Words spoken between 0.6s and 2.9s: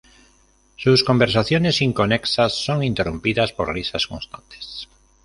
Sus conversaciones inconexas son